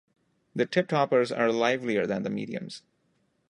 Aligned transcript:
The 0.55 0.65
tip-toppers 0.65 1.31
are 1.31 1.51
livelier 1.51 2.07
than 2.07 2.23
the 2.23 2.31
mediums. 2.31 2.81